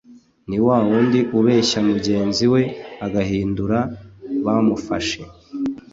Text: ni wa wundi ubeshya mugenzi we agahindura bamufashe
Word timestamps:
ni 0.49 0.57
wa 0.65 0.77
wundi 0.87 1.19
ubeshya 1.37 1.79
mugenzi 1.89 2.43
we 2.53 2.61
agahindura 3.05 3.77
bamufashe 4.45 5.19